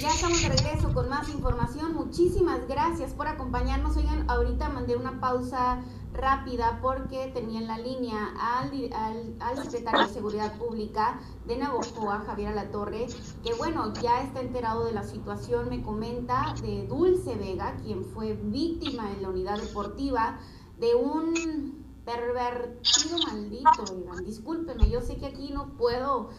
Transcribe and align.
Ya 0.00 0.08
estamos 0.08 0.40
de 0.40 0.48
regreso 0.48 0.94
con 0.94 1.10
más 1.10 1.28
información. 1.28 1.92
Muchísimas 1.94 2.66
gracias 2.66 3.12
por 3.12 3.28
acompañarnos. 3.28 3.94
Oigan, 3.98 4.24
ahorita 4.30 4.70
mandé 4.70 4.96
una 4.96 5.20
pausa 5.20 5.82
rápida 6.14 6.78
porque 6.80 7.30
tenía 7.34 7.60
en 7.60 7.66
la 7.66 7.76
línea 7.76 8.32
al, 8.40 8.90
al, 9.40 9.62
secretario 9.62 10.06
de 10.06 10.14
Seguridad 10.14 10.56
Pública 10.56 11.20
de 11.46 11.58
Navojoa, 11.58 12.20
Javier 12.20 12.48
Alatorre, 12.48 13.08
que 13.44 13.52
bueno, 13.52 13.92
ya 14.00 14.22
está 14.22 14.40
enterado 14.40 14.86
de 14.86 14.92
la 14.92 15.04
situación, 15.04 15.68
me 15.68 15.82
comenta 15.82 16.54
de 16.62 16.86
Dulce 16.86 17.34
Vega, 17.34 17.76
quien 17.84 18.06
fue 18.06 18.32
víctima 18.42 19.12
en 19.12 19.20
la 19.20 19.28
unidad 19.28 19.60
deportiva 19.60 20.38
de 20.78 20.94
un 20.94 21.84
pervertido 22.06 23.18
maldito. 23.26 23.84
Discúlpeme, 24.24 24.88
yo 24.88 25.02
sé 25.02 25.16
que 25.16 25.26
aquí 25.26 25.50
no 25.52 25.76
puedo 25.76 26.30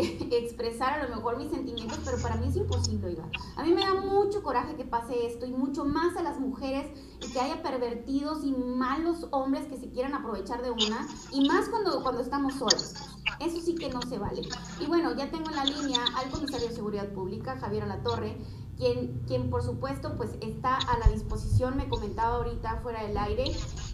eh, 0.00 0.28
expresar 0.32 1.00
a 1.00 1.06
lo 1.06 1.14
mejor 1.14 1.36
mis 1.36 1.50
sentimientos, 1.50 1.98
pero 2.04 2.18
para 2.18 2.36
mí 2.36 2.48
es 2.48 2.56
imposible, 2.56 3.08
oiga. 3.08 3.28
A 3.56 3.62
mí 3.62 3.72
me 3.72 3.82
da 3.82 3.94
mucho 3.94 4.42
coraje 4.42 4.76
que 4.76 4.84
pase 4.84 5.26
esto 5.26 5.46
y 5.46 5.52
mucho 5.52 5.84
más 5.84 6.16
a 6.16 6.22
las 6.22 6.40
mujeres 6.40 6.86
y 7.22 7.32
que 7.32 7.40
haya 7.40 7.62
pervertidos 7.62 8.44
y 8.44 8.52
malos 8.52 9.28
hombres 9.30 9.66
que 9.66 9.76
se 9.76 9.90
quieran 9.90 10.14
aprovechar 10.14 10.62
de 10.62 10.70
una 10.70 11.06
y 11.32 11.46
más 11.48 11.68
cuando, 11.68 12.02
cuando 12.02 12.20
estamos 12.20 12.54
solos. 12.54 12.94
Eso 13.40 13.60
sí 13.60 13.74
que 13.74 13.88
no 13.88 14.02
se 14.02 14.18
vale. 14.18 14.42
Y 14.80 14.86
bueno, 14.86 15.14
ya 15.16 15.30
tengo 15.30 15.50
en 15.50 15.56
la 15.56 15.64
línea 15.64 16.00
al 16.16 16.30
comisario 16.30 16.68
de 16.68 16.74
Seguridad 16.74 17.08
Pública, 17.12 17.58
Javier 17.58 17.84
Alatorre, 17.84 18.36
quien, 18.76 19.22
quien 19.26 19.50
por 19.50 19.62
supuesto 19.62 20.16
pues 20.16 20.30
está 20.40 20.76
a 20.76 20.98
la 20.98 21.08
disposición, 21.08 21.76
me 21.76 21.88
comentaba 21.88 22.36
ahorita 22.36 22.80
fuera 22.82 23.02
del 23.02 23.16
aire, 23.16 23.44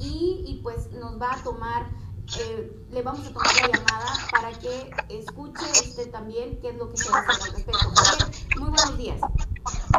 y, 0.01 0.45
y 0.46 0.60
pues 0.62 0.90
nos 0.92 1.20
va 1.20 1.34
a 1.34 1.42
tomar 1.42 1.90
eh, 2.38 2.86
le 2.90 3.02
vamos 3.02 3.26
a 3.26 3.32
tomar 3.32 3.54
la 3.56 3.78
llamada 3.78 4.06
para 4.30 4.52
que 4.58 4.90
escuche 5.08 5.64
usted 5.70 6.10
también 6.10 6.60
qué 6.60 6.70
es 6.70 6.76
lo 6.76 6.88
que 6.90 6.96
se 6.96 7.10
va 7.10 7.18
a 7.18 7.20
hacer 7.22 7.42
al 7.42 7.54
respecto. 7.54 7.90
Muy 8.58 8.70
buenos 8.70 8.98
días. 8.98 9.20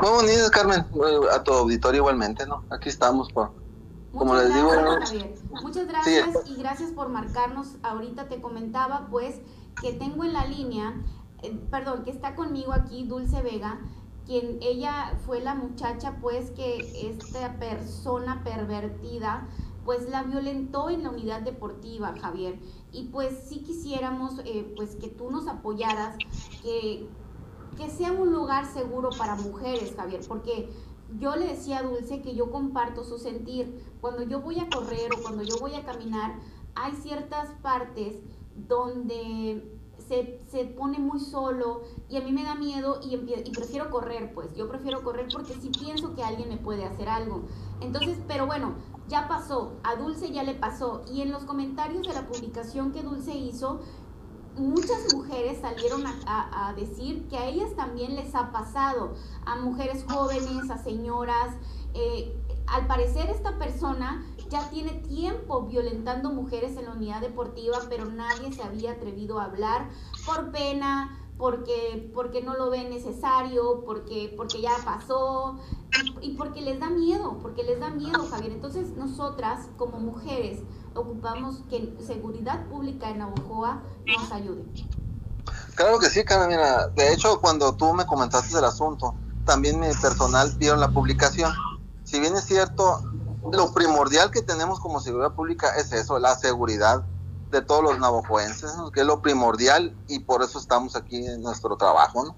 Muy 0.01 0.09
buenos 0.09 0.31
días, 0.31 0.49
Carmen. 0.51 0.85
A 1.31 1.43
tu 1.43 1.53
auditorio 1.53 1.99
igualmente, 2.01 2.45
¿no? 2.45 2.63
Aquí 2.69 2.89
estamos 2.89 3.31
por... 3.31 3.51
Como 4.13 4.35
les 4.35 4.53
digo, 4.53 4.69
Muchas 5.61 5.87
gracias 5.87 6.37
y 6.45 6.55
gracias 6.55 6.91
por 6.91 7.09
marcarnos. 7.09 7.75
Ahorita 7.81 8.27
te 8.27 8.41
comentaba, 8.41 9.07
pues, 9.09 9.35
que 9.81 9.93
tengo 9.93 10.23
en 10.25 10.33
la 10.33 10.45
línea, 10.45 10.93
eh, 11.43 11.57
perdón, 11.69 12.03
que 12.03 12.11
está 12.11 12.35
conmigo 12.35 12.73
aquí 12.73 13.05
Dulce 13.05 13.41
Vega, 13.41 13.79
quien 14.25 14.59
ella 14.61 15.13
fue 15.25 15.39
la 15.39 15.55
muchacha, 15.55 16.17
pues, 16.21 16.51
que 16.51 17.09
esta 17.09 17.53
persona 17.53 18.43
pervertida 18.43 19.47
pues 19.85 20.09
la 20.09 20.23
violentó 20.23 20.89
en 20.89 21.03
la 21.03 21.09
unidad 21.09 21.41
deportiva, 21.41 22.15
Javier. 22.19 22.59
Y 22.91 23.05
pues 23.05 23.45
sí 23.47 23.63
quisiéramos 23.63 24.39
eh, 24.45 24.73
pues 24.75 24.95
que 24.95 25.07
tú 25.07 25.31
nos 25.31 25.47
apoyaras, 25.47 26.17
que, 26.61 27.07
que 27.77 27.89
sea 27.89 28.11
un 28.11 28.31
lugar 28.31 28.65
seguro 28.65 29.09
para 29.17 29.35
mujeres, 29.35 29.93
Javier, 29.95 30.21
porque 30.27 30.69
yo 31.19 31.35
le 31.35 31.47
decía 31.47 31.79
a 31.79 31.83
Dulce 31.83 32.21
que 32.21 32.35
yo 32.35 32.51
comparto 32.51 33.03
su 33.03 33.17
sentir. 33.17 33.83
Cuando 33.99 34.23
yo 34.23 34.41
voy 34.41 34.59
a 34.59 34.69
correr 34.69 35.11
o 35.13 35.21
cuando 35.21 35.43
yo 35.43 35.57
voy 35.59 35.75
a 35.75 35.83
caminar, 35.83 36.35
hay 36.75 36.93
ciertas 36.93 37.49
partes 37.61 38.17
donde 38.55 39.77
se, 40.07 40.39
se, 40.49 40.65
pone 40.65 40.99
muy 40.99 41.19
solo 41.19 41.81
y 42.09 42.17
a 42.17 42.21
mí 42.21 42.31
me 42.31 42.43
da 42.43 42.55
miedo 42.55 42.99
y, 43.03 43.15
y, 43.15 43.51
prefiero 43.51 43.89
correr, 43.89 44.33
pues 44.33 44.53
yo 44.55 44.67
prefiero 44.67 45.03
correr 45.03 45.27
porque 45.31 45.53
sí 45.53 45.69
pienso 45.69 46.15
que 46.15 46.23
alguien 46.23 46.49
me 46.49 46.57
puede 46.57 46.85
hacer 46.85 47.07
algo. 47.07 47.43
Entonces, 47.81 48.17
pero 48.27 48.45
bueno, 48.45 48.73
ya 49.11 49.27
pasó, 49.27 49.73
a 49.83 49.95
Dulce 49.95 50.31
ya 50.31 50.41
le 50.43 50.55
pasó. 50.55 51.03
Y 51.11 51.21
en 51.21 51.31
los 51.31 51.43
comentarios 51.43 52.07
de 52.07 52.13
la 52.13 52.25
publicación 52.25 52.93
que 52.93 53.03
Dulce 53.03 53.35
hizo, 53.35 53.81
muchas 54.55 55.13
mujeres 55.13 55.59
salieron 55.59 56.03
a, 56.25 56.73
decir 56.77 57.27
que 57.27 57.37
a 57.37 57.45
ellas 57.45 57.75
también 57.75 58.15
les 58.15 58.33
ha 58.33 58.53
pasado, 58.53 59.13
a 59.45 59.57
mujeres 59.57 60.05
jóvenes, 60.09 60.71
a 60.71 60.77
señoras. 60.77 61.53
Eh, 61.93 62.33
al 62.67 62.87
parecer 62.87 63.29
esta 63.29 63.57
persona 63.57 64.25
ya 64.49 64.69
tiene 64.69 64.91
tiempo 64.91 65.63
violentando 65.63 66.31
mujeres 66.31 66.77
en 66.77 66.85
la 66.85 66.91
unidad 66.91 67.19
deportiva, 67.19 67.79
pero 67.89 68.05
nadie 68.05 68.53
se 68.53 68.63
había 68.63 68.93
atrevido 68.93 69.41
a 69.41 69.45
hablar 69.45 69.89
por 70.25 70.51
pena, 70.51 71.20
porque, 71.41 72.11
porque 72.13 72.43
no 72.43 72.53
lo 72.53 72.69
ven 72.69 72.91
necesario, 72.91 73.83
porque, 73.83 74.31
porque 74.37 74.61
ya 74.61 74.77
pasó 74.85 75.59
y, 76.21 76.35
porque 76.35 76.61
les 76.61 76.79
da 76.79 76.91
miedo, 76.91 77.39
porque 77.41 77.63
les 77.63 77.79
da 77.79 77.89
miedo, 77.89 78.27
Javier. 78.29 78.51
Entonces 78.51 78.95
nosotras 78.95 79.65
como 79.75 79.97
mujeres 79.97 80.59
ocupamos 80.93 81.63
que 81.67 81.97
seguridad 82.05 82.67
pública 82.67 83.09
en 83.09 83.17
Navajoa 83.17 83.81
nos 84.05 84.31
ayude. 84.31 84.65
Claro 85.73 85.97
que 85.97 86.11
sí, 86.11 86.23
Carolina. 86.23 86.89
De 86.95 87.11
hecho, 87.11 87.41
cuando 87.41 87.73
tú 87.73 87.91
me 87.95 88.05
comentaste 88.05 88.55
el 88.55 88.63
asunto, 88.63 89.15
también 89.43 89.79
mi 89.79 89.87
personal 89.99 90.53
vieron 90.59 90.79
la 90.79 90.89
publicación. 90.89 91.51
Si 92.03 92.19
bien 92.19 92.35
es 92.35 92.43
cierto, 92.43 93.01
lo 93.51 93.73
primordial 93.73 94.29
que 94.29 94.43
tenemos 94.43 94.79
como 94.79 94.99
seguridad 94.99 95.33
pública 95.33 95.69
es 95.75 95.91
eso, 95.91 96.19
la 96.19 96.35
seguridad 96.35 97.03
de 97.51 97.61
todos 97.61 97.83
los 97.83 97.99
navajoenses, 97.99 98.71
que 98.93 99.01
es 99.01 99.05
lo 99.05 99.21
primordial 99.21 99.95
y 100.07 100.19
por 100.19 100.41
eso 100.41 100.57
estamos 100.57 100.95
aquí 100.95 101.25
en 101.25 101.41
nuestro 101.41 101.75
trabajo. 101.75 102.23
¿no? 102.23 102.35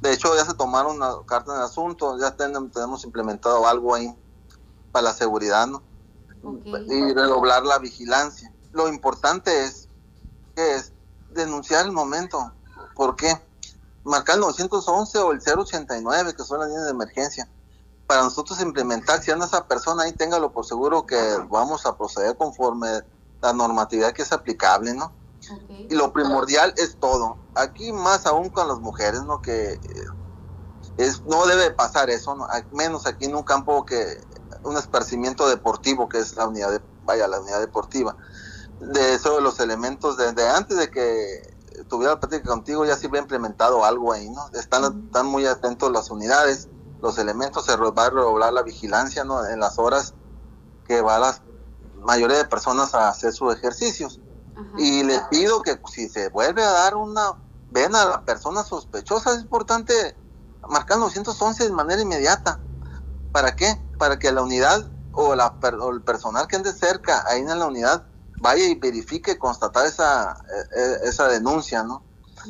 De 0.00 0.12
hecho, 0.12 0.34
ya 0.36 0.44
se 0.44 0.54
tomaron 0.54 0.96
una 0.96 1.14
carta 1.26 1.52
en 1.52 1.58
el 1.58 1.64
asunto, 1.64 2.16
ya 2.18 2.36
tenemos, 2.36 3.04
implementado 3.04 3.66
algo 3.66 3.94
ahí 3.94 4.14
para 4.92 5.06
la 5.06 5.12
seguridad 5.12 5.66
¿no? 5.66 5.82
y 6.88 7.12
redoblar 7.12 7.64
la 7.64 7.78
vigilancia. 7.78 8.52
Lo 8.72 8.88
importante 8.88 9.64
es, 9.64 9.88
que 10.54 10.76
es 10.76 10.92
denunciar 11.30 11.84
el 11.84 11.92
momento. 11.92 12.52
¿Por 12.94 13.16
qué? 13.16 13.36
Marcar 14.04 14.36
el 14.36 14.42
911 14.42 15.18
o 15.18 15.32
el 15.32 15.40
089, 15.40 16.34
que 16.34 16.44
son 16.44 16.60
las 16.60 16.68
líneas 16.68 16.84
de 16.84 16.90
emergencia. 16.92 17.48
Para 18.06 18.22
nosotros 18.22 18.60
implementar, 18.60 19.22
si 19.22 19.30
anda 19.30 19.46
esa 19.46 19.66
persona 19.66 20.04
ahí, 20.04 20.12
téngalo 20.12 20.52
por 20.52 20.66
seguro 20.66 21.06
que 21.06 21.16
vamos 21.48 21.86
a 21.86 21.96
proceder 21.96 22.36
conforme 22.36 23.02
la 23.42 23.52
normatividad 23.52 24.12
que 24.12 24.22
es 24.22 24.32
aplicable, 24.32 24.94
¿no? 24.94 25.12
Y 25.68 25.94
lo 25.94 26.12
primordial 26.12 26.72
es 26.76 26.96
todo. 26.98 27.36
Aquí 27.54 27.92
más 27.92 28.26
aún 28.26 28.48
con 28.48 28.68
las 28.68 28.78
mujeres, 28.78 29.24
¿no? 29.24 29.42
Que 29.42 29.72
eh, 29.72 29.80
es, 30.96 31.22
no 31.22 31.46
debe 31.46 31.72
pasar 31.72 32.10
eso, 32.10 32.36
¿no? 32.36 32.46
menos 32.72 33.06
aquí 33.06 33.24
en 33.24 33.34
un 33.34 33.42
campo 33.42 33.84
que 33.84 34.20
un 34.62 34.76
esparcimiento 34.76 35.48
deportivo 35.48 36.08
que 36.08 36.18
es 36.18 36.36
la 36.36 36.46
unidad 36.46 36.70
de, 36.70 36.80
vaya, 37.04 37.26
la 37.26 37.40
unidad 37.40 37.60
deportiva. 37.60 38.16
De 38.78 39.14
eso, 39.14 39.40
los 39.40 39.58
elementos, 39.58 40.16
desde 40.16 40.48
antes 40.48 40.76
de 40.76 40.90
que 40.90 41.56
tuviera 41.88 42.14
la 42.14 42.20
práctica 42.20 42.48
contigo, 42.48 42.84
ya 42.84 42.96
se 42.96 43.08
había 43.08 43.20
implementado 43.20 43.84
algo 43.84 44.12
ahí, 44.12 44.30
¿no? 44.30 44.48
Están, 44.54 45.04
están 45.06 45.26
muy 45.26 45.46
atentos 45.46 45.90
las 45.90 46.10
unidades, 46.10 46.68
los 47.00 47.18
elementos, 47.18 47.64
se 47.64 47.76
va 47.76 48.06
a 48.06 48.10
redoblar 48.10 48.52
la 48.52 48.62
vigilancia, 48.62 49.24
¿no? 49.24 49.44
En 49.46 49.58
las 49.58 49.78
horas 49.78 50.14
que 50.86 51.00
va 51.00 51.16
a 51.16 51.18
las 51.18 51.42
mayoría 52.04 52.38
de 52.38 52.44
personas 52.44 52.94
a 52.94 53.08
hacer 53.08 53.32
sus 53.32 53.54
ejercicios. 53.54 54.20
Y 54.76 55.02
les 55.02 55.20
pido 55.22 55.62
que 55.62 55.80
si 55.90 56.08
se 56.08 56.28
vuelve 56.28 56.62
a 56.62 56.70
dar 56.70 56.94
una, 56.94 57.32
ven 57.70 57.94
a 57.96 58.04
la 58.04 58.24
persona 58.24 58.62
sospechosa, 58.62 59.34
es 59.34 59.42
importante 59.42 60.16
marcar 60.68 60.98
911 60.98 61.64
de 61.64 61.72
manera 61.72 62.02
inmediata. 62.02 62.60
¿Para 63.32 63.56
qué? 63.56 63.80
Para 63.98 64.18
que 64.18 64.30
la 64.30 64.42
unidad 64.42 64.90
o, 65.12 65.34
la, 65.34 65.54
el 65.90 66.02
personal 66.02 66.46
que 66.46 66.56
ande 66.56 66.72
cerca 66.72 67.24
ahí 67.26 67.40
en 67.40 67.58
la 67.58 67.66
unidad 67.66 68.06
vaya 68.40 68.64
y 68.64 68.74
verifique, 68.74 69.38
constatar 69.38 69.86
esa, 69.86 70.36
e, 70.74 70.80
e, 70.80 71.08
esa 71.08 71.28
denuncia, 71.28 71.82
¿no? 71.82 72.02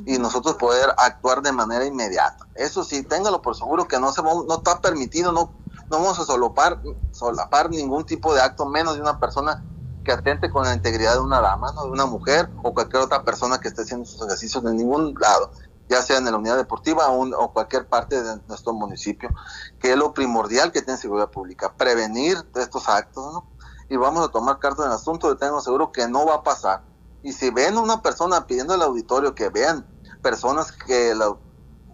Y 0.06 0.18
nosotros 0.18 0.56
poder 0.56 0.94
actuar 0.96 1.42
de 1.42 1.52
manera 1.52 1.84
inmediata. 1.84 2.48
Eso 2.54 2.82
sí, 2.82 3.02
téngalo 3.02 3.42
por 3.42 3.56
seguro 3.56 3.86
que 3.86 4.00
no 4.00 4.10
se 4.12 4.22
no 4.22 4.54
está 4.54 4.80
permitido, 4.80 5.32
no 5.32 5.62
no 5.92 5.98
vamos 5.98 6.18
a 6.18 6.24
solapar, 6.24 6.80
solapar 7.22 7.70
ningún 7.70 8.04
tipo 8.04 8.34
de 8.34 8.40
acto 8.40 8.66
menos 8.66 8.94
de 8.96 9.00
una 9.00 9.18
persona 9.18 9.62
que 10.04 10.12
atente 10.12 10.50
con 10.50 10.64
la 10.64 10.74
integridad 10.74 11.14
de 11.14 11.20
una 11.20 11.40
dama, 11.40 11.72
¿no? 11.72 11.84
de 11.84 11.90
una 11.90 12.06
mujer 12.06 12.50
o 12.62 12.74
cualquier 12.74 13.02
otra 13.02 13.24
persona 13.24 13.60
que 13.60 13.68
esté 13.68 13.82
haciendo 13.82 14.04
sus 14.04 14.20
ejercicios 14.22 14.64
en 14.64 14.76
ningún 14.76 15.14
lado, 15.20 15.52
ya 15.88 16.02
sea 16.02 16.18
en 16.18 16.24
la 16.24 16.36
unidad 16.36 16.56
deportiva 16.56 17.08
o, 17.08 17.52
cualquier 17.52 17.86
parte 17.86 18.20
de 18.20 18.40
nuestro 18.48 18.72
municipio, 18.72 19.30
que 19.78 19.92
es 19.92 19.96
lo 19.96 20.12
primordial 20.12 20.72
que 20.72 20.82
tiene 20.82 20.98
seguridad 20.98 21.30
pública, 21.30 21.72
prevenir 21.76 22.38
estos 22.56 22.88
actos, 22.88 23.32
¿no? 23.32 23.46
Y 23.88 23.96
vamos 23.96 24.26
a 24.26 24.30
tomar 24.30 24.58
cartas 24.58 24.86
en 24.86 24.90
el 24.90 24.96
asunto, 24.96 25.28
de 25.28 25.36
tengo 25.36 25.60
seguro 25.60 25.92
que 25.92 26.08
no 26.08 26.26
va 26.26 26.36
a 26.36 26.42
pasar. 26.42 26.82
Y 27.22 27.32
si 27.32 27.50
ven 27.50 27.76
una 27.76 28.00
persona 28.00 28.46
pidiendo 28.46 28.74
al 28.74 28.82
auditorio 28.82 29.34
que 29.34 29.50
vean 29.50 29.86
personas 30.22 30.72
que 30.72 31.14
la 31.14 31.36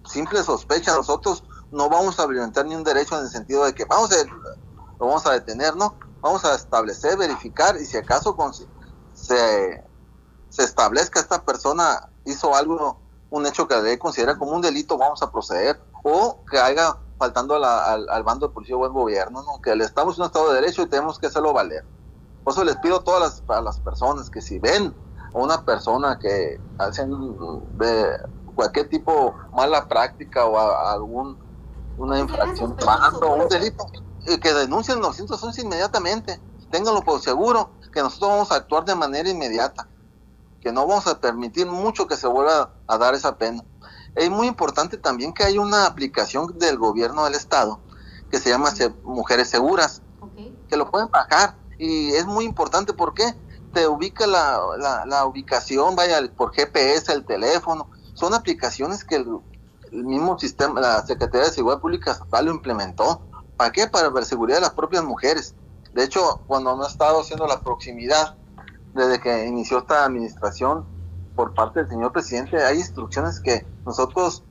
simple 0.05 0.43
sospecha, 0.43 0.95
nosotros 0.95 1.43
no 1.71 1.89
vamos 1.89 2.19
a 2.19 2.27
violentar 2.27 2.67
ni 2.67 2.75
un 2.75 2.85
derecho 2.85 3.19
en 3.19 3.25
el 3.25 3.31
sentido 3.31 3.65
de 3.65 3.75
que 3.75 3.85
vamos 3.85 4.11
a, 4.13 4.17
lo 4.99 5.07
vamos 5.07 5.27
a 5.27 5.33
detener, 5.33 5.77
¿no? 5.77 5.95
Vamos 6.21 6.45
a 6.45 6.55
establecer, 6.55 7.17
verificar 7.17 7.77
y 7.81 7.85
si 7.85 7.97
acaso 7.97 8.37
se, 9.13 9.85
se 10.49 10.63
establezca 10.63 11.21
esta 11.21 11.45
persona 11.45 12.09
hizo 12.25 12.55
algo, 12.55 12.99
un 13.31 13.47
hecho 13.47 13.69
que 13.69 13.75
la 13.75 13.83
ley 13.83 13.99
considera 13.99 14.39
como 14.39 14.53
un 14.53 14.63
delito, 14.63 14.99
vamos 14.99 15.23
a 15.23 15.31
proceder. 15.31 15.81
O 16.03 16.45
que 16.51 16.59
haya 16.59 16.97
faltando 17.19 17.57
al, 17.57 18.09
al, 18.09 18.23
bando 18.23 18.49
de 18.49 18.55
policía 18.55 18.77
o 18.77 18.79
buen 18.79 18.93
gobierno, 18.93 19.43
¿no? 19.43 19.61
que 19.61 19.75
le 19.75 19.85
estamos 19.85 20.17
en 20.17 20.23
un 20.23 20.27
Estado 20.27 20.49
de 20.51 20.61
Derecho 20.61 20.83
y 20.83 20.87
tenemos 20.87 21.19
que 21.19 21.27
hacerlo 21.27 21.53
valer. 21.53 21.85
Por 22.45 22.53
eso 22.53 22.65
les 22.65 22.77
pido 22.77 22.97
a 22.97 23.05
todas 23.05 23.21
las, 23.21 23.57
a 23.57 23.61
las 23.61 23.81
personas 23.81 24.31
que 24.31 24.41
si 24.41 24.59
ven 24.59 24.95
a 25.35 25.39
una 25.39 25.65
persona 25.65 26.19
que 26.19 26.61
hacen 26.79 27.11
de 27.77 28.19
cualquier 28.55 28.89
tipo 28.89 29.35
mala 29.53 29.87
práctica 29.87 30.47
o 30.47 30.59
algún 30.59 31.37
una 31.99 32.21
infracción, 32.21 32.77
un 32.81 33.49
delito, 33.49 33.85
que 34.37 34.53
denuncien 34.53 35.01
911 35.01 35.63
inmediatamente, 35.63 36.41
ténganlo 36.71 37.03
por 37.03 37.21
seguro, 37.21 37.71
que 37.93 38.01
nosotros 38.01 38.31
vamos 38.31 38.53
a 38.53 38.57
actuar 38.57 38.85
de 38.85 38.95
manera 38.95 39.29
inmediata, 39.29 39.89
que 40.61 40.73
no 40.73 40.87
vamos 40.87 41.07
a 41.07 41.21
permitir 41.21 41.67
mucho 41.67 42.07
que 42.07 42.17
se 42.17 42.27
vuelva 42.27 42.73
a 42.87 42.99
dar 42.99 43.15
esa 43.15 43.37
pena. 43.39 43.65
Es 44.15 44.31
muy 44.31 44.47
importante 44.47 44.99
también 44.99 45.33
que 45.33 45.45
hay 45.45 45.59
una 45.59 45.87
aplicación 45.87 46.59
del 46.59 46.79
gobierno 46.79 47.25
del 47.25 47.35
estado 47.35 47.81
que 48.31 48.39
se 48.39 48.51
llama 48.51 48.73
Mujeres 49.05 49.49
Seguras, 49.49 50.03
que 50.69 50.77
lo 50.77 50.91
pueden 50.91 51.09
bajar 51.09 51.57
y 51.79 52.11
es 52.11 52.27
muy 52.27 52.45
importante 52.45 52.93
porque 52.93 53.35
te 53.73 53.87
ubica 53.87 54.27
la, 54.27 55.05
la, 55.07 55.27
ubicación, 55.27 55.95
vaya 55.95 56.21
por 56.37 56.53
GPS, 56.53 57.13
el 57.13 57.25
teléfono, 57.25 57.89
son 58.15 58.35
aplicaciones 58.35 59.05
que 59.05 59.17
el, 59.17 59.27
mismo 59.93 60.39
sistema, 60.39 60.81
la 60.81 61.07
Secretaría 61.07 61.47
de 61.47 61.53
Seguridad 61.55 61.81
Pública 61.81 62.19
lo 62.43 62.51
implementó. 62.51 63.23
¿Para 63.59 63.73
qué? 63.73 63.89
Para 63.89 64.09
la 64.09 64.23
seguridad 64.23 64.59
de 64.59 64.63
las 64.63 64.73
propias 64.73 65.05
mujeres. 65.05 65.55
De 65.93 66.05
hecho, 66.05 66.41
cuando 66.47 66.77
no 66.77 66.85
ha 66.85 66.89
estado 66.89 67.21
haciendo 67.21 67.47
la 67.47 67.61
proximidad, 67.61 68.37
desde 68.95 69.21
que 69.21 69.47
inició 69.47 69.79
esta 69.79 70.05
administración 70.05 70.87
por 71.35 71.55
parte 71.55 71.81
del 71.81 71.89
señor 71.89 72.13
presidente, 72.13 72.65
hay 72.65 72.79
instrucciones 72.79 73.41
que 73.41 73.67
nosotros 73.85 74.45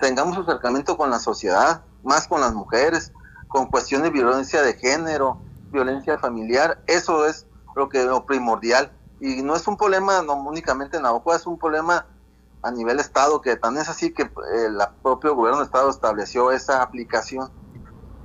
tengamos 0.00 0.38
acercamiento 0.38 0.96
con 0.96 1.10
la 1.10 1.18
sociedad, 1.18 1.82
más 2.02 2.26
con 2.26 2.40
las 2.40 2.54
mujeres, 2.54 3.12
con 3.48 3.66
cuestiones 3.66 4.04
de 4.04 4.10
violencia 4.10 4.62
de 4.62 4.74
género, 4.74 5.38
violencia 5.70 6.18
familiar, 6.18 6.80
eso 6.86 7.26
es 7.26 7.46
lo 7.76 7.90
que 7.90 8.04
lo 8.04 8.24
primordial. 8.24 8.90
Y 9.20 9.42
no 9.42 9.56
es 9.56 9.68
un 9.68 9.76
problema 9.76 10.22
no 10.22 10.34
únicamente 10.34 10.96
en 10.96 11.02
Navajo, 11.02 11.34
es 11.34 11.46
un 11.46 11.58
problema 11.58 12.06
a 12.62 12.70
nivel 12.70 12.98
Estado, 12.98 13.40
que 13.42 13.56
tan 13.56 13.76
es 13.76 13.90
así 13.90 14.12
que 14.12 14.22
el 14.22 14.80
eh, 14.80 14.84
propio 15.02 15.34
gobierno 15.34 15.60
de 15.60 15.66
Estado 15.66 15.90
estableció 15.90 16.50
esa 16.50 16.82
aplicación. 16.82 17.50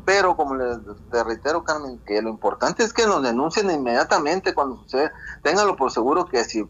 Pero 0.06 0.36
como 0.36 0.56
les 0.56 0.78
te 1.10 1.24
reitero, 1.24 1.64
Carmen, 1.64 2.00
que 2.06 2.22
lo 2.22 2.30
importante 2.30 2.84
es 2.84 2.92
que 2.94 3.06
nos 3.06 3.24
denuncien 3.24 3.72
inmediatamente 3.72 4.54
cuando 4.54 4.78
sucede. 4.78 5.12
Ténganlo 5.42 5.76
por 5.76 5.92
seguro 5.92 6.26
que 6.26 6.44
si 6.44 6.68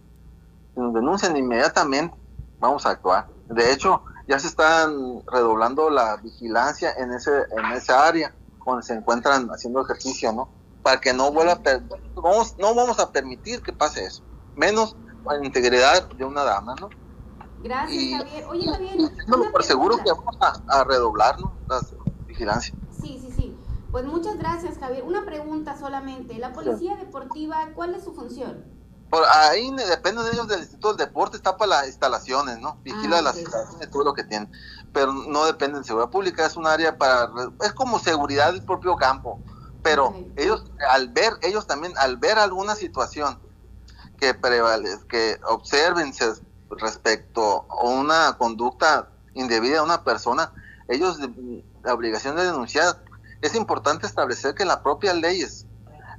nos 0.76 0.94
denuncian 0.94 1.36
inmediatamente, 1.36 2.16
vamos 2.60 2.86
a 2.86 2.92
actuar. 2.92 3.28
De 3.48 3.72
hecho, 3.72 4.04
ya 4.28 4.40
se 4.40 4.48
están 4.48 5.24
redoblando 5.28 5.90
la 5.90 6.18
vigilancia 6.18 6.94
en 6.98 7.12
ese 7.12 7.32
en 7.58 7.66
esa 7.74 8.08
área 8.08 8.34
donde 8.66 8.84
se 8.84 8.94
encuentran 8.94 9.50
haciendo 9.50 9.82
ejercicio, 9.82 10.32
¿no? 10.32 10.50
Para 10.82 11.00
que 11.02 11.14
no 11.14 11.32
vuelva 11.32 11.54
a 11.54 11.82
vamos, 12.16 12.56
no 12.58 12.74
vamos 12.76 13.00
a 13.00 13.12
permitir 13.12 13.62
que 13.62 13.74
pase 13.74 14.06
eso, 14.06 14.24
menos 14.56 14.96
la 15.26 15.44
integridad 15.44 16.08
de 16.10 16.26
una 16.26 16.44
dama, 16.44 16.76
¿no? 16.80 16.90
Gracias, 17.64 18.22
Javier. 18.22 18.46
Oye, 18.50 18.70
Javier. 18.70 18.98
No, 19.28 19.38
por 19.52 19.64
seguro 19.64 19.98
que 19.98 20.12
vamos 20.12 20.38
a, 20.68 20.84
redoblar 20.84 21.40
¿no? 21.40 21.54
la 21.68 21.82
vigilancia. 22.28 22.76
Sí, 23.04 23.20
sí, 23.22 23.32
sí. 23.36 23.58
Pues 23.92 24.06
muchas 24.06 24.38
gracias, 24.38 24.80
Javier. 24.80 25.04
Una 25.04 25.26
pregunta 25.26 25.78
solamente. 25.78 26.36
¿La 26.40 26.54
policía 26.54 26.96
deportiva, 26.96 27.70
cuál 27.76 27.94
es 27.94 28.04
su 28.04 28.14
función? 28.14 28.64
Por 29.10 29.24
ahí 29.26 29.70
depende 29.88 30.24
de 30.24 30.32
ellos 30.32 30.48
del 30.48 30.62
Instituto 30.62 30.96
del 30.96 31.06
Deporte, 31.06 31.38
está 31.38 31.56
para 31.56 31.70
las 31.70 31.88
instalaciones, 31.88 32.60
¿no? 32.60 32.80
Vigila 32.84 33.20
ah, 33.20 33.22
las 33.22 33.38
instalaciones, 33.38 33.92
todo 33.92 34.04
lo 34.06 34.14
que 34.14 34.24
tienen. 34.24 34.52
Pero 34.92 35.14
no 35.14 35.46
depende 35.46 35.78
de 35.78 35.84
seguridad 35.84 36.10
pública, 36.10 36.46
es 36.46 36.58
un 36.58 36.66
área 36.66 36.98
para. 36.98 37.30
Es 37.62 37.74
como 37.74 38.00
seguridad 38.00 38.52
del 38.52 38.64
propio 38.64 38.96
campo. 38.96 39.40
Pero 39.84 40.16
ellos, 40.38 40.64
al 40.90 41.10
ver, 41.10 41.34
ellos 41.42 41.68
también, 41.68 41.94
al 41.98 42.18
ver 42.18 42.40
alguna 42.40 42.74
situación 42.74 43.38
que 44.18 44.34
prevalece, 44.34 45.06
que 45.08 45.40
observen, 45.48 46.14
se 46.14 46.34
respecto 46.72 47.68
a 47.70 47.84
una 47.84 48.38
conducta 48.38 49.10
indebida 49.34 49.76
de 49.76 49.82
una 49.82 50.04
persona, 50.04 50.54
ellos 50.88 51.20
la 51.84 51.94
obligación 51.94 52.36
de 52.36 52.46
denunciar. 52.46 53.04
Es 53.42 53.56
importante 53.56 54.08
establecer 54.08 54.56
que 54.56 54.66
la 54.66 54.82
propia 54.82 55.14
leyes 55.14 55.68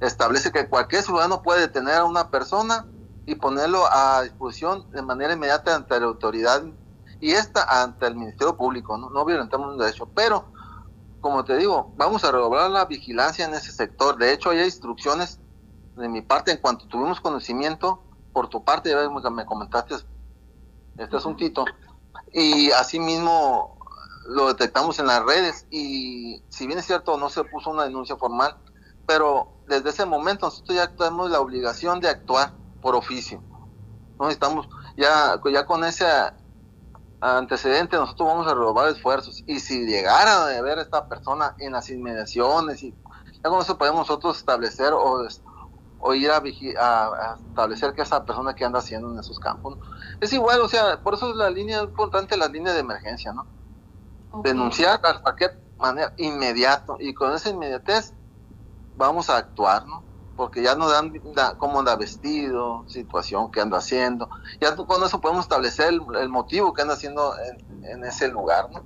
establece 0.01 0.51
que 0.51 0.67
cualquier 0.67 1.03
ciudadano 1.03 1.41
puede 1.41 1.61
detener 1.61 1.95
a 1.95 2.05
una 2.05 2.29
persona 2.29 2.85
y 3.25 3.35
ponerlo 3.35 3.85
a 3.91 4.21
disposición 4.21 4.89
de 4.91 5.01
manera 5.01 5.33
inmediata 5.33 5.75
ante 5.75 5.99
la 5.99 6.05
autoridad 6.05 6.63
y 7.19 7.31
esta 7.31 7.83
ante 7.83 8.05
el 8.05 8.15
Ministerio 8.15 8.55
Público. 8.55 8.97
No, 8.97 9.09
no 9.09 9.25
violentamos 9.25 9.71
un 9.71 9.79
derecho, 9.79 10.07
pero 10.13 10.45
como 11.21 11.43
te 11.43 11.57
digo, 11.57 11.91
vamos 11.97 12.23
a 12.23 12.31
redoblar 12.31 12.69
la 12.69 12.85
vigilancia 12.85 13.45
en 13.45 13.53
ese 13.55 13.71
sector. 13.71 14.17
De 14.17 14.31
hecho, 14.31 14.51
hay 14.51 14.59
instrucciones 14.59 15.39
de 15.95 16.07
mi 16.07 16.21
parte 16.21 16.51
en 16.51 16.57
cuanto 16.57 16.87
tuvimos 16.87 17.19
conocimiento, 17.19 18.03
por 18.31 18.49
tu 18.49 18.63
parte, 18.63 18.91
ya 18.91 19.29
me 19.31 19.45
comentaste 19.45 19.95
este 20.97 21.17
asuntito. 21.17 21.65
Y 22.31 22.69
asimismo 22.71 23.74
lo 24.27 24.47
detectamos 24.47 24.99
en 24.99 25.07
las 25.07 25.23
redes 25.23 25.67
y 25.69 26.43
si 26.49 26.67
bien 26.67 26.79
es 26.79 26.85
cierto 26.85 27.17
no 27.17 27.29
se 27.29 27.43
puso 27.43 27.69
una 27.69 27.83
denuncia 27.83 28.15
formal, 28.17 28.57
pero 29.05 29.53
desde 29.67 29.89
ese 29.89 30.05
momento 30.05 30.47
nosotros 30.47 30.75
ya 30.75 30.87
tenemos 30.95 31.29
la 31.29 31.39
obligación 31.39 31.99
de 31.99 32.09
actuar 32.09 32.53
por 32.81 32.95
oficio. 32.95 33.41
No 34.19 34.29
estamos 34.29 34.67
ya 34.97 35.39
ya 35.51 35.65
con 35.65 35.83
ese 35.83 36.05
antecedente 37.21 37.97
nosotros 37.97 38.27
vamos 38.27 38.47
a 38.47 38.53
robar 38.53 38.89
esfuerzos 38.89 39.43
y 39.47 39.59
si 39.59 39.85
llegara 39.85 40.47
a 40.47 40.61
ver 40.61 40.79
a 40.79 40.81
esta 40.81 41.07
persona 41.07 41.55
en 41.59 41.73
las 41.73 41.89
inmediaciones 41.89 42.83
y 42.83 42.93
ya 43.43 43.49
con 43.49 43.61
eso 43.61 43.77
podemos 43.77 44.07
nosotros 44.07 44.37
establecer 44.37 44.93
o 44.93 45.27
o 45.99 46.13
ir 46.13 46.29
a, 46.29 46.37
a, 46.37 47.37
establecer 47.49 47.93
que 47.93 48.03
esa 48.03 48.23
persona 48.25 48.53
que 48.53 48.63
anda 48.63 48.77
haciendo 48.77 49.11
en 49.11 49.17
esos 49.17 49.39
campos. 49.39 49.79
Es 50.21 50.31
igual, 50.33 50.61
o 50.61 50.67
sea, 50.67 51.01
por 51.01 51.15
eso 51.15 51.31
es 51.31 51.35
la 51.35 51.49
línea 51.49 51.81
importante, 51.81 52.37
la 52.37 52.47
línea 52.47 52.73
de 52.73 52.79
emergencia, 52.79 53.33
¿no? 53.33 53.47
Denunciar 54.43 54.99
a 55.03 55.21
cualquier 55.21 55.59
manera, 55.77 56.13
inmediato, 56.17 56.97
y 56.99 57.13
con 57.13 57.33
esa 57.33 57.49
inmediatez 57.49 58.13
vamos 58.95 59.29
a 59.29 59.37
actuar, 59.37 59.85
¿no? 59.85 60.03
Porque 60.35 60.61
ya 60.61 60.75
nos 60.75 60.91
dan 60.91 61.13
cómo 61.57 61.79
anda 61.79 61.95
vestido, 61.95 62.83
situación 62.87 63.51
que 63.51 63.61
anda 63.61 63.77
haciendo, 63.77 64.29
ya 64.59 64.75
con 64.75 65.03
eso 65.03 65.21
podemos 65.21 65.45
establecer 65.45 65.93
el, 65.93 66.29
motivo 66.29 66.73
que 66.73 66.81
anda 66.81 66.93
haciendo 66.93 67.33
en, 67.83 68.03
ese 68.03 68.27
lugar, 68.27 68.69
¿no? 68.71 68.83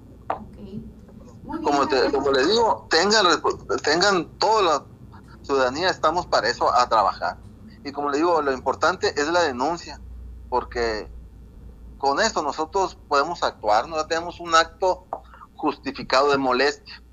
Como, 1.63 1.87
como 2.11 2.31
les 2.31 2.47
digo, 2.47 2.87
tengan, 2.89 3.25
tengan 3.81 4.25
todo 4.37 4.61
lo 4.61 4.85
ciudadanía 5.49 5.89
estamos 5.89 6.27
para 6.27 6.47
eso, 6.47 6.71
a 6.71 6.87
trabajar. 6.87 7.37
Y 7.83 7.91
como 7.91 8.09
le 8.09 8.17
digo, 8.17 8.41
lo 8.41 8.51
importante 8.51 9.19
es 9.19 9.27
la 9.29 9.41
denuncia, 9.41 9.99
porque 10.47 11.11
con 11.97 12.19
esto 12.19 12.43
nosotros 12.43 12.97
podemos 13.07 13.41
actuar, 13.41 13.87
no 13.87 14.05
tenemos 14.05 14.39
un 14.39 14.53
acto 14.53 15.05
justificado 15.59 16.31
de 16.31 16.37
molestia 16.37 17.03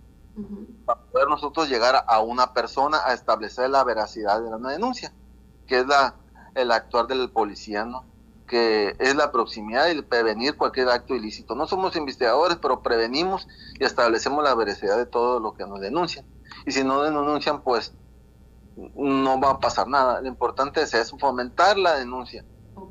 para 0.84 1.00
poder 1.00 1.28
nosotros 1.28 1.68
llegar 1.68 2.04
a 2.06 2.20
una 2.20 2.52
persona 2.52 3.00
a 3.04 3.14
establecer 3.14 3.70
la 3.70 3.82
veracidad 3.84 4.40
de 4.40 4.50
la 4.50 4.58
denuncia, 4.68 5.12
que 5.66 5.80
es 5.80 5.86
la, 5.86 6.14
el 6.54 6.70
actuar 6.70 7.06
del 7.06 7.30
policía, 7.30 7.84
¿no? 7.84 8.04
que 8.46 8.94
es 9.00 9.16
la 9.16 9.32
proximidad 9.32 9.88
y 9.88 10.00
prevenir 10.02 10.56
cualquier 10.56 10.88
acto 10.88 11.14
ilícito. 11.16 11.56
No 11.56 11.66
somos 11.66 11.96
investigadores, 11.96 12.58
pero 12.62 12.80
prevenimos 12.80 13.48
y 13.80 13.84
establecemos 13.84 14.44
la 14.44 14.54
veracidad 14.54 14.96
de 14.96 15.06
todo 15.06 15.40
lo 15.40 15.54
que 15.54 15.66
nos 15.66 15.80
denuncian. 15.80 16.24
Y 16.64 16.70
si 16.70 16.84
no 16.84 17.02
denuncian, 17.02 17.62
pues 17.62 17.92
no 18.94 19.40
va 19.40 19.52
a 19.52 19.58
pasar 19.58 19.88
nada. 19.88 20.20
Lo 20.20 20.28
importante 20.28 20.80
es 20.82 20.94
eso, 20.94 21.18
fomentar 21.18 21.76
la 21.76 21.96
denuncia, 21.96 22.44